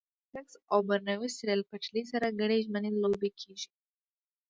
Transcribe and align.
له 0.03 0.07
مونټریکس 0.07 0.53
او 0.71 0.79
برنویس 0.89 1.35
ریل 1.47 1.61
پټلۍ 1.69 2.03
سره 2.11 2.35
ګڼې 2.39 2.57
ژمنۍ 2.65 2.91
لوبې 3.03 3.29
کېږي. 3.39 3.69